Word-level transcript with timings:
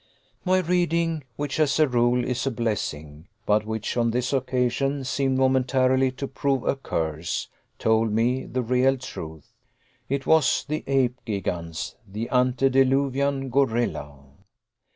My 0.43 0.61
reading, 0.61 1.25
which 1.35 1.59
as 1.59 1.79
a 1.79 1.87
rule 1.87 2.25
is 2.25 2.47
a 2.47 2.49
blessing, 2.49 3.27
but 3.45 3.67
which 3.67 3.95
on 3.95 4.09
this 4.09 4.33
occasion, 4.33 5.03
seemed 5.03 5.37
momentarily 5.37 6.09
to 6.13 6.27
prove 6.27 6.63
a 6.63 6.75
curse, 6.75 7.49
told 7.77 8.11
me 8.11 8.47
the 8.47 8.63
real 8.63 8.97
truth. 8.97 9.53
It 10.09 10.25
was 10.25 10.65
the 10.67 10.83
Ape 10.87 11.19
Gigans, 11.23 11.97
the 12.07 12.27
antediluvian 12.31 13.51
gorilla. 13.51 14.23